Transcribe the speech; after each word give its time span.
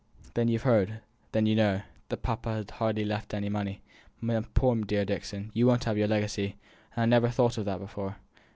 "Then 0.33 0.47
you've 0.47 0.63
heard 0.63 0.99
then 1.31 1.45
you 1.45 1.55
know 1.55 1.83
that 2.09 2.23
papa 2.23 2.49
has 2.49 2.65
left 2.65 2.71
hardly 2.71 3.11
any 3.33 3.49
money 3.49 3.83
my 4.19 4.41
poor 4.55 4.75
dear 4.77 5.05
Dixon, 5.05 5.51
you 5.53 5.67
won't 5.67 5.83
have 5.83 5.95
your 5.95 6.07
legacy, 6.07 6.55
and 6.95 7.03
I 7.03 7.05
never 7.05 7.29
thought 7.29 7.59
of 7.59 7.65
that 7.65 7.77
before!" 7.77 8.15